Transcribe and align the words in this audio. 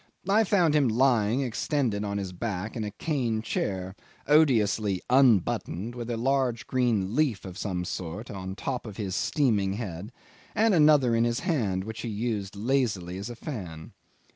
I 0.27 0.43
found 0.45 0.73
him 0.73 0.87
lying 0.87 1.41
extended 1.41 2.03
on 2.03 2.17
his 2.17 2.31
back 2.33 2.75
in 2.75 2.83
a 2.83 2.89
cane 2.89 3.43
chair, 3.43 3.95
odiously 4.25 4.99
unbuttoned, 5.11 5.93
with 5.93 6.09
a 6.09 6.17
large 6.17 6.65
green 6.65 7.13
leaf 7.15 7.45
of 7.45 7.55
some 7.55 7.85
sort 7.85 8.31
on 8.31 8.49
the 8.49 8.55
top 8.55 8.87
of 8.87 8.97
his 8.97 9.15
steaming 9.15 9.73
head, 9.73 10.11
and 10.55 10.73
another 10.73 11.15
in 11.15 11.23
his 11.23 11.41
hand 11.41 11.83
which 11.83 12.01
he 12.01 12.09
used 12.09 12.55
lazily 12.55 13.19
as 13.19 13.29
a 13.29 13.35
fan 13.35 13.91